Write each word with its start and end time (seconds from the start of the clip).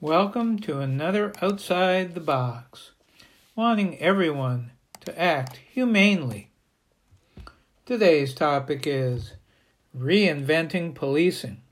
Welcome 0.00 0.60
to 0.60 0.78
another 0.78 1.32
Outside 1.42 2.14
the 2.14 2.20
Box, 2.20 2.92
wanting 3.56 3.98
everyone 3.98 4.70
to 5.00 5.20
act 5.20 5.56
humanely. 5.56 6.50
Today's 7.84 8.32
topic 8.32 8.86
is 8.86 9.32
reinventing 9.92 10.94
policing. 10.94 11.62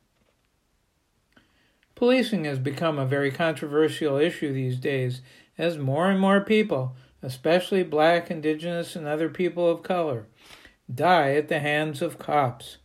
Policing 1.95 2.47
has 2.47 2.59
become 2.59 2.99
a 2.99 3.07
very 3.07 3.31
controversial 3.31 4.17
issue 4.17 4.53
these 4.53 4.79
days 4.79 5.23
as 5.57 5.79
more 5.79 6.11
and 6.11 6.19
more 6.19 6.41
people, 6.41 6.97
especially 7.23 7.85
black, 7.85 8.29
indigenous, 8.29 8.97
and 8.97 9.07
other 9.07 9.29
people 9.29 9.71
of 9.71 9.85
color, 9.85 10.27
die 10.93 11.35
at 11.35 11.47
the 11.47 11.61
hands 11.61 12.03
of 12.03 12.19
cops. 12.19 12.79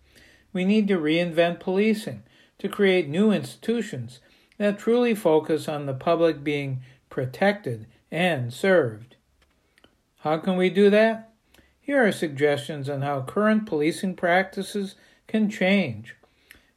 We 0.54 0.66
need 0.66 0.88
to 0.90 1.00
reinvent 1.00 1.60
policing 1.60 2.22
to 2.60 2.70
create 2.70 3.10
new 3.10 3.32
institutions 3.32 4.20
that 4.62 4.78
truly 4.78 5.16
focus 5.16 5.68
on 5.68 5.88
the 5.88 5.94
public 5.94 6.44
being 6.44 6.84
protected 7.10 7.88
and 8.12 8.54
served. 8.54 9.16
How 10.20 10.38
can 10.38 10.56
we 10.56 10.70
do 10.70 10.92
that? 10.92 11.32
Here 11.80 12.06
are 12.06 12.12
suggestions 12.12 12.88
on 12.88 13.02
how 13.02 13.24
current 13.24 13.66
policing 13.66 14.14
practices 14.18 14.94
can 15.26 15.50
change. 15.50 16.16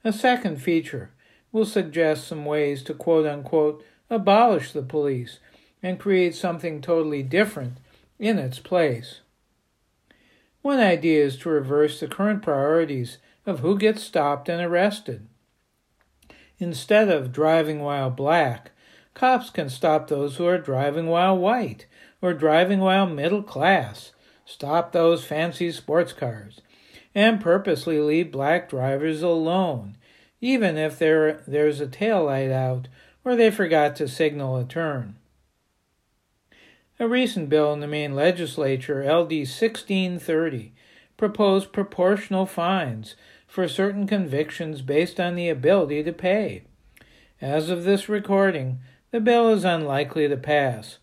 A 0.02 0.14
second 0.14 0.62
feature 0.62 1.10
will 1.52 1.66
suggest 1.66 2.26
some 2.26 2.46
ways 2.46 2.82
to 2.84 2.94
quote 2.94 3.26
unquote 3.26 3.84
abolish 4.08 4.72
the 4.72 4.80
police 4.80 5.38
and 5.82 6.00
create 6.00 6.34
something 6.34 6.80
totally 6.80 7.22
different 7.22 7.76
in 8.18 8.38
its 8.38 8.58
place. 8.58 9.20
One 10.62 10.80
idea 10.80 11.22
is 11.22 11.36
to 11.40 11.50
reverse 11.50 12.00
the 12.00 12.08
current 12.08 12.40
priorities 12.42 13.18
of 13.44 13.60
who 13.60 13.76
gets 13.76 14.02
stopped 14.02 14.48
and 14.48 14.62
arrested. 14.62 15.26
Instead 16.58 17.08
of 17.08 17.32
driving 17.32 17.80
while 17.80 18.10
black, 18.10 18.70
cops 19.12 19.50
can 19.50 19.68
stop 19.68 20.08
those 20.08 20.36
who 20.36 20.46
are 20.46 20.58
driving 20.58 21.06
while 21.06 21.36
white 21.36 21.86
or 22.22 22.32
driving 22.32 22.80
while 22.80 23.06
middle 23.06 23.42
class, 23.42 24.12
stop 24.44 24.92
those 24.92 25.24
fancy 25.24 25.72
sports 25.72 26.12
cars, 26.12 26.60
and 27.14 27.40
purposely 27.40 27.98
leave 27.98 28.30
black 28.30 28.68
drivers 28.68 29.22
alone, 29.22 29.96
even 30.40 30.76
if 30.76 30.98
there, 30.98 31.42
there's 31.46 31.80
a 31.80 31.86
tail 31.86 32.24
light 32.24 32.50
out 32.50 32.88
or 33.24 33.34
they 33.34 33.50
forgot 33.50 33.96
to 33.96 34.06
signal 34.06 34.56
a 34.56 34.64
turn. 34.64 35.16
A 37.00 37.08
recent 37.08 37.48
bill 37.48 37.72
in 37.72 37.80
the 37.80 37.88
Maine 37.88 38.14
legislature, 38.14 39.00
LD 39.02 39.32
1630, 39.32 40.72
proposed 41.16 41.72
proportional 41.72 42.46
fines 42.46 43.16
for 43.54 43.68
certain 43.68 44.04
convictions 44.04 44.82
based 44.82 45.20
on 45.20 45.36
the 45.36 45.48
ability 45.48 46.02
to 46.02 46.12
pay. 46.12 46.64
As 47.40 47.70
of 47.70 47.84
this 47.84 48.08
recording, 48.08 48.80
the 49.12 49.20
bill 49.20 49.48
is 49.50 49.62
unlikely 49.62 50.26
to 50.26 50.36
pass, 50.36 50.98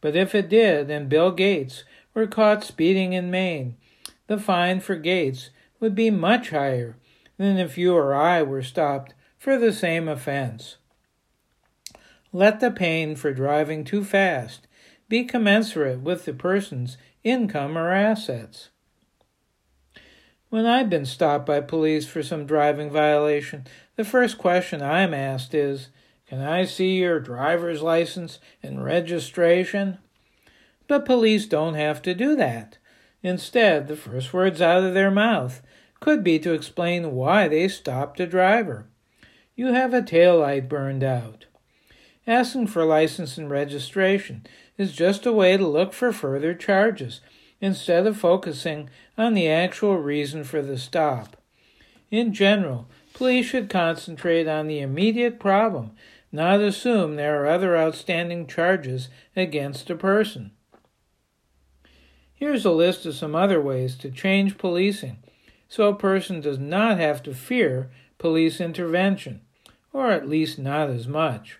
but 0.00 0.14
if 0.14 0.32
it 0.32 0.48
did 0.48 0.88
and 0.88 1.08
Bill 1.08 1.32
Gates 1.32 1.82
were 2.14 2.28
caught 2.28 2.62
speeding 2.62 3.12
in 3.12 3.28
Maine, 3.28 3.76
the 4.28 4.38
fine 4.38 4.78
for 4.78 4.94
Gates 4.94 5.50
would 5.80 5.96
be 5.96 6.08
much 6.08 6.50
higher 6.50 6.96
than 7.38 7.58
if 7.58 7.76
you 7.76 7.96
or 7.96 8.14
I 8.14 8.40
were 8.40 8.62
stopped 8.62 9.12
for 9.36 9.58
the 9.58 9.72
same 9.72 10.06
offense. 10.06 10.76
Let 12.32 12.60
the 12.60 12.70
pain 12.70 13.16
for 13.16 13.32
driving 13.32 13.82
too 13.82 14.04
fast 14.04 14.68
be 15.08 15.24
commensurate 15.24 16.02
with 16.02 16.24
the 16.24 16.34
person's 16.34 16.98
income 17.24 17.76
or 17.76 17.90
assets. 17.90 18.68
When 20.56 20.64
I've 20.64 20.88
been 20.88 21.04
stopped 21.04 21.44
by 21.44 21.60
police 21.60 22.06
for 22.06 22.22
some 22.22 22.46
driving 22.46 22.88
violation, 22.88 23.66
the 23.96 24.06
first 24.06 24.38
question 24.38 24.80
I'm 24.80 25.12
asked 25.12 25.52
is, 25.52 25.90
Can 26.26 26.40
I 26.40 26.64
see 26.64 26.96
your 26.96 27.20
driver's 27.20 27.82
license 27.82 28.38
and 28.62 28.82
registration? 28.82 29.98
But 30.88 31.04
police 31.04 31.44
don't 31.44 31.74
have 31.74 32.00
to 32.00 32.14
do 32.14 32.34
that. 32.36 32.78
Instead, 33.22 33.86
the 33.86 33.96
first 33.96 34.32
words 34.32 34.62
out 34.62 34.82
of 34.82 34.94
their 34.94 35.10
mouth 35.10 35.60
could 36.00 36.24
be 36.24 36.38
to 36.38 36.54
explain 36.54 37.12
why 37.12 37.48
they 37.48 37.68
stopped 37.68 38.18
a 38.18 38.26
driver. 38.26 38.86
You 39.56 39.74
have 39.74 39.92
a 39.92 40.00
tail 40.00 40.38
light 40.38 40.70
burned 40.70 41.04
out. 41.04 41.44
Asking 42.26 42.68
for 42.68 42.86
license 42.86 43.36
and 43.36 43.50
registration 43.50 44.46
is 44.78 44.94
just 44.94 45.26
a 45.26 45.34
way 45.34 45.58
to 45.58 45.66
look 45.66 45.92
for 45.92 46.14
further 46.14 46.54
charges 46.54 47.20
instead 47.60 48.06
of 48.06 48.16
focusing 48.16 48.90
on 49.16 49.34
the 49.34 49.48
actual 49.48 49.96
reason 49.96 50.44
for 50.44 50.62
the 50.62 50.78
stop. 50.78 51.36
In 52.10 52.32
general, 52.32 52.86
police 53.14 53.46
should 53.46 53.70
concentrate 53.70 54.46
on 54.46 54.66
the 54.66 54.80
immediate 54.80 55.40
problem, 55.40 55.92
not 56.30 56.60
assume 56.60 57.16
there 57.16 57.42
are 57.42 57.46
other 57.46 57.76
outstanding 57.76 58.46
charges 58.46 59.08
against 59.34 59.90
a 59.90 59.96
person. 59.96 60.50
Here's 62.34 62.64
a 62.64 62.70
list 62.70 63.06
of 63.06 63.14
some 63.14 63.34
other 63.34 63.60
ways 63.60 63.96
to 63.96 64.10
change 64.10 64.58
policing 64.58 65.18
so 65.68 65.88
a 65.88 65.94
person 65.94 66.40
does 66.40 66.58
not 66.58 66.98
have 66.98 67.22
to 67.24 67.34
fear 67.34 67.90
police 68.18 68.60
intervention, 68.60 69.40
or 69.92 70.10
at 70.10 70.28
least 70.28 70.58
not 70.58 70.90
as 70.90 71.06
much. 71.06 71.58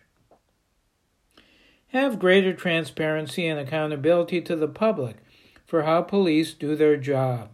Have 1.88 2.18
greater 2.18 2.52
transparency 2.52 3.46
and 3.46 3.58
accountability 3.58 4.40
to 4.42 4.56
the 4.56 4.68
public 4.68 5.16
for 5.66 5.82
how 5.82 6.02
police 6.02 6.54
do 6.54 6.76
their 6.76 6.96
job. 6.96 7.50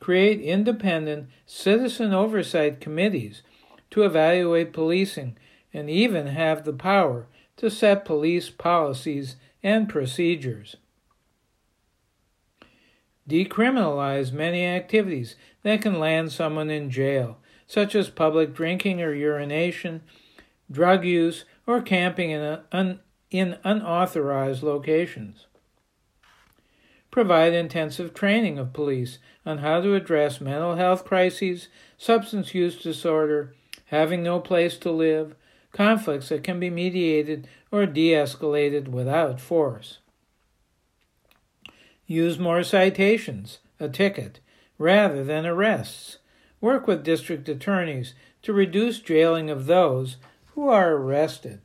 Create 0.00 0.40
independent 0.40 1.28
citizen 1.46 2.12
oversight 2.12 2.80
committees 2.80 3.42
to 3.90 4.02
evaluate 4.02 4.72
policing 4.72 5.36
and 5.72 5.88
even 5.88 6.26
have 6.26 6.64
the 6.64 6.72
power 6.72 7.26
to 7.56 7.70
set 7.70 8.04
police 8.04 8.50
policies 8.50 9.36
and 9.62 9.88
procedures. 9.88 10.76
Decriminalize 13.28 14.32
many 14.32 14.66
activities 14.66 15.36
that 15.62 15.80
can 15.80 16.00
land 16.00 16.32
someone 16.32 16.70
in 16.70 16.90
jail, 16.90 17.38
such 17.66 17.94
as 17.94 18.10
public 18.10 18.52
drinking 18.52 19.00
or 19.00 19.14
urination, 19.14 20.02
drug 20.70 21.04
use, 21.04 21.44
or 21.66 21.80
camping 21.80 22.30
in, 22.30 22.58
un- 22.72 23.00
in 23.30 23.56
unauthorized 23.62 24.64
locations 24.64 25.46
provide 27.12 27.52
intensive 27.52 28.14
training 28.14 28.58
of 28.58 28.72
police 28.72 29.18
on 29.46 29.58
how 29.58 29.80
to 29.80 29.94
address 29.94 30.40
mental 30.40 30.74
health 30.74 31.04
crises, 31.04 31.68
substance 31.96 32.54
use 32.54 32.82
disorder, 32.82 33.54
having 33.86 34.22
no 34.22 34.40
place 34.40 34.76
to 34.78 34.90
live, 34.90 35.36
conflicts 35.72 36.30
that 36.30 36.42
can 36.42 36.58
be 36.58 36.70
mediated 36.70 37.46
or 37.70 37.86
de 37.86 38.10
escalated 38.10 38.88
without 38.88 39.40
force. 39.40 39.98
Use 42.06 42.38
more 42.38 42.64
citations, 42.64 43.58
a 43.78 43.88
ticket, 43.88 44.40
rather 44.78 45.22
than 45.22 45.46
arrests. 45.46 46.18
Work 46.60 46.86
with 46.86 47.04
district 47.04 47.48
attorneys 47.48 48.14
to 48.42 48.52
reduce 48.52 49.00
jailing 49.00 49.50
of 49.50 49.66
those 49.66 50.16
who 50.54 50.68
are 50.68 50.92
arrested. 50.94 51.60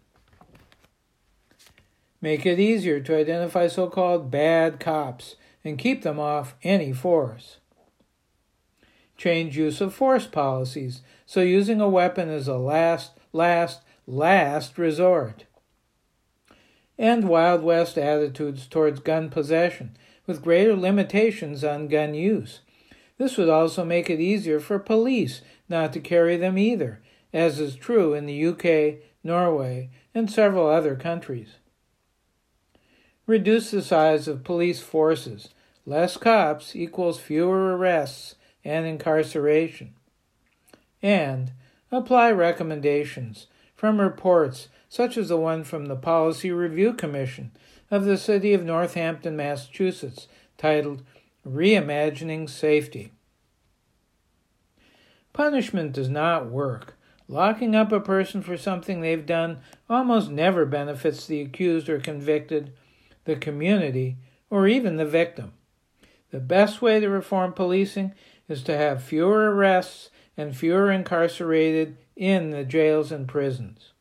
Make 2.19 2.47
it 2.47 2.59
easier 2.59 2.99
to 2.99 3.17
identify 3.17 3.67
so 3.67 3.87
called 3.87 4.31
bad 4.31 4.79
cops 4.79 5.35
and 5.63 5.77
keep 5.77 6.01
them 6.01 6.19
off 6.19 6.55
any 6.63 6.91
force. 6.91 7.57
Change 9.17 9.57
use 9.57 9.81
of 9.81 9.93
force 9.93 10.25
policies 10.25 11.01
so 11.25 11.41
using 11.41 11.79
a 11.79 11.89
weapon 11.89 12.29
is 12.29 12.47
a 12.47 12.57
last, 12.57 13.11
last, 13.33 13.81
last 14.07 14.77
resort. 14.77 15.45
And 16.97 17.29
Wild 17.29 17.61
West 17.61 17.97
attitudes 17.97 18.65
towards 18.65 18.99
gun 18.99 19.29
possession 19.29 19.95
with 20.25 20.41
greater 20.41 20.75
limitations 20.75 21.63
on 21.63 21.87
gun 21.87 22.15
use. 22.15 22.61
This 23.19 23.37
would 23.37 23.49
also 23.49 23.85
make 23.85 24.09
it 24.09 24.19
easier 24.19 24.59
for 24.59 24.79
police 24.79 25.41
not 25.69 25.93
to 25.93 25.99
carry 25.99 26.37
them 26.37 26.57
either, 26.57 27.01
as 27.31 27.59
is 27.59 27.75
true 27.75 28.13
in 28.13 28.25
the 28.25 28.45
UK, 28.47 29.03
Norway, 29.23 29.91
and 30.15 30.31
several 30.31 30.67
other 30.67 30.95
countries 30.95 31.57
reduce 33.27 33.71
the 33.71 33.81
size 33.81 34.27
of 34.27 34.43
police 34.43 34.81
forces. 34.81 35.49
Less 35.85 36.17
cops 36.17 36.75
equals 36.75 37.19
fewer 37.19 37.77
arrests 37.77 38.35
and 38.63 38.85
incarceration. 38.85 39.93
And 41.01 41.51
apply 41.91 42.31
recommendations 42.31 43.47
from 43.75 44.01
reports 44.01 44.69
such 44.89 45.17
as 45.17 45.29
the 45.29 45.37
one 45.37 45.63
from 45.63 45.85
the 45.85 45.95
Policy 45.95 46.51
Review 46.51 46.93
Commission 46.93 47.51
of 47.91 48.05
the 48.05 48.17
City 48.17 48.53
of 48.53 48.63
Northampton, 48.63 49.35
Massachusetts, 49.35 50.27
titled 50.57 51.03
Reimagining 51.45 52.49
Safety. 52.49 53.13
Punishment 55.33 55.91
does 55.91 56.09
not 56.09 56.49
work. 56.49 56.97
Locking 57.29 57.75
up 57.75 57.91
a 57.91 57.99
person 57.99 58.41
for 58.41 58.57
something 58.57 59.01
they've 59.01 59.25
done 59.25 59.59
almost 59.89 60.31
never 60.31 60.65
benefits 60.65 61.27
the 61.27 61.41
accused 61.41 61.89
or 61.89 61.99
convicted 61.99 62.73
the 63.27 63.35
community, 63.35 64.17
or 64.49 64.67
even 64.67 64.95
the 64.95 65.05
victim. 65.05 65.51
The 66.31 66.39
best 66.39 66.81
way 66.81 66.99
to 66.99 67.09
reform 67.09 67.53
policing 67.53 68.13
is 68.49 68.63
to 68.63 68.75
have 68.75 69.03
fewer 69.03 69.53
arrests 69.53 70.09
and 70.35 70.55
fewer 70.55 70.89
incarcerated 70.91 71.97
in 72.15 72.49
the 72.49 72.63
jails 72.63 73.11
and 73.11 73.27
prisons. 73.27 73.91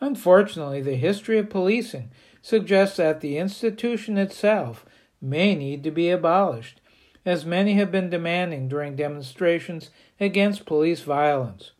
Unfortunately, 0.00 0.80
the 0.80 0.94
history 0.94 1.38
of 1.38 1.50
policing 1.50 2.10
suggests 2.40 2.96
that 2.96 3.20
the 3.20 3.36
institution 3.36 4.16
itself 4.16 4.86
may 5.20 5.54
need 5.54 5.82
to 5.84 5.90
be 5.90 6.08
abolished, 6.08 6.80
as 7.24 7.44
many 7.44 7.74
have 7.74 7.90
been 7.90 8.10
demanding 8.10 8.68
during 8.68 8.96
demonstrations 8.96 9.90
against 10.20 10.66
police 10.66 11.02
violence. 11.02 11.72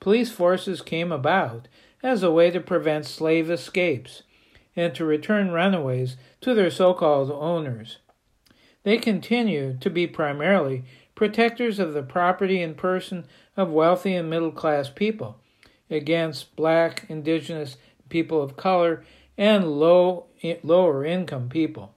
Police 0.00 0.30
forces 0.30 0.82
came 0.82 1.10
about 1.10 1.68
as 2.02 2.22
a 2.22 2.32
way 2.32 2.50
to 2.50 2.60
prevent 2.60 3.06
slave 3.06 3.50
escapes 3.50 4.22
and 4.74 4.94
to 4.94 5.04
return 5.04 5.50
runaways 5.50 6.16
to 6.40 6.54
their 6.54 6.70
so 6.70 6.94
called 6.94 7.30
owners. 7.30 7.98
They 8.82 8.98
continue 8.98 9.76
to 9.80 9.90
be 9.90 10.06
primarily 10.06 10.84
protectors 11.14 11.78
of 11.78 11.92
the 11.92 12.02
property 12.02 12.62
and 12.62 12.76
person 12.76 13.26
of 13.56 13.70
wealthy 13.70 14.14
and 14.14 14.28
middle 14.28 14.50
class 14.50 14.88
people 14.88 15.38
against 15.90 16.56
black, 16.56 17.04
indigenous, 17.08 17.76
people 18.08 18.42
of 18.42 18.56
color, 18.56 19.04
and 19.36 19.78
low, 19.78 20.26
lower 20.62 21.04
income 21.04 21.48
people. 21.48 21.94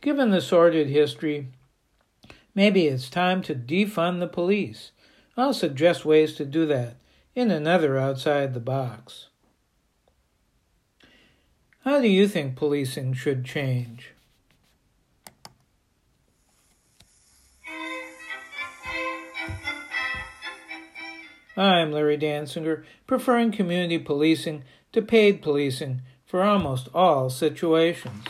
Given 0.00 0.30
the 0.30 0.40
sordid 0.40 0.88
history, 0.88 1.48
maybe 2.54 2.86
it's 2.86 3.10
time 3.10 3.42
to 3.42 3.54
defund 3.54 4.20
the 4.20 4.26
police. 4.26 4.92
I'll 5.36 5.54
suggest 5.54 6.04
ways 6.04 6.34
to 6.34 6.44
do 6.44 6.66
that 6.66 6.96
in 7.34 7.50
another 7.50 7.98
outside 7.98 8.54
the 8.54 8.60
box. 8.60 9.28
How 11.86 12.00
do 12.00 12.08
you 12.08 12.26
think 12.26 12.56
policing 12.56 13.12
should 13.12 13.44
change? 13.44 14.10
I'm 21.56 21.92
Larry 21.92 22.18
Dansinger, 22.18 22.82
preferring 23.06 23.52
community 23.52 23.98
policing 23.98 24.64
to 24.94 25.00
paid 25.00 25.40
policing 25.42 26.02
for 26.26 26.42
almost 26.42 26.88
all 26.92 27.30
situations. 27.30 28.24